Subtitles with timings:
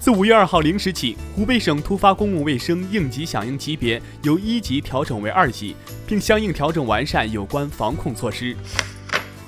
[0.00, 5.74] 自五月二号零时起，湖北省突发公共卫生应急响应级别由一级调整为二级，
[6.06, 8.56] 并相应调整完善有关防控措施。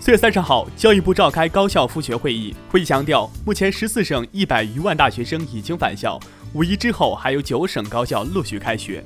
[0.00, 6.18] 四月三十号，教育部召开高校复学会议，会议强调，目前十四省一百余万大学生已经返校，
[6.52, 9.04] 五一之后还有九省高校陆续开学。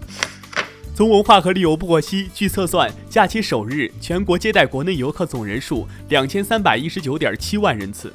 [0.95, 8.11] 从文化和旅游部获悉，据测算，假期首日全国接待国内游客总人数两千三百一十九点七万人次。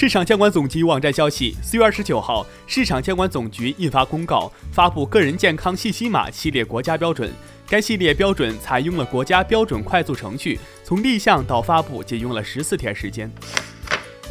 [0.00, 7.30] 市场监管总局网站消息，四月二十九号，市场监管总局印发公告，发布个人健康信息码系列国家标准。
[7.68, 13.30] 该系列标准采用了国家标准快速程序，从立项到发布仅用了十四天时间。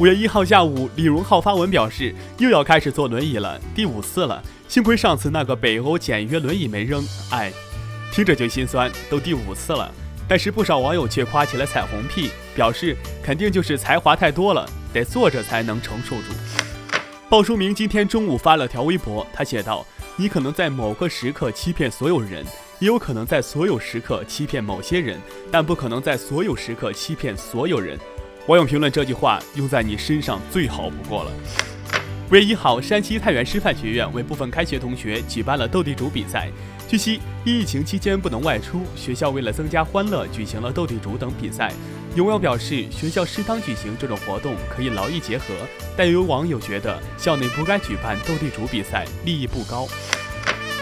[0.00, 4.42] 五月一号下午，李荣浩发文表示，又要开始坐轮椅了，第五次了。
[4.66, 7.52] 幸亏上次那个北欧简约轮椅没扔，哎，
[8.10, 9.88] 听着就心酸，都第五次了。
[10.30, 14.64] 但是不少网友却夸起了彩虹屁，表示肯定就是才华太多了。
[14.92, 16.32] 得坐着才能承受住。
[17.28, 22.44] 鲍书明今天中午发了条微博，他写道：“你可能在某个时刻欺骗所有人，
[22.78, 27.98] 也有可能在所有时刻欺骗某些人，但不可能在所有时刻欺骗所有人。”
[28.46, 31.30] 网友评论这句话用在你身上最好不过了。
[32.30, 36.48] 五月一号，山西太原师范学院为部分开学同学举办了斗地主比赛。
[36.86, 41.72] 据悉，因疫情期间不能外出，学校为了增加欢乐，举行了斗地主等比赛。
[42.14, 45.46] 有网友表示，学校适当举行这种活动可以劳逸结合，
[45.96, 49.88] 但有网友觉得校内不该举办斗地主比赛，利益不高。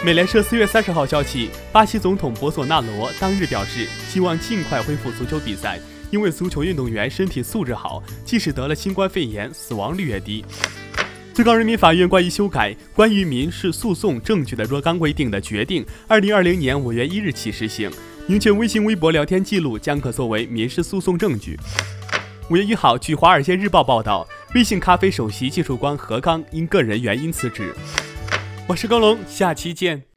[0.05, 5.79] 美联社四月三十号消息，巴西总统博索纳罗当日表示，希望尽快恢复足球比赛，
[6.11, 10.45] 因为足球运动员身体素质好，即使得了新冠肺炎，死亡率也低。
[11.39, 17.89] 最高人民法院关于修改《关于民事诉讼证据的若干规定》的决定，二零二零年五月一日起实行。
[18.27, 21.57] 明确微信、微博聊天记录将可作为民事诉讼证据。
[22.49, 27.73] 五月一号，据《华尔街日报》报道，微信咖啡首席技术官何刚因个人原因辞职。
[28.67, 30.08] 我是高龙，下期见。